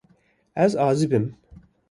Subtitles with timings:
[0.63, 1.29] Ez azib im.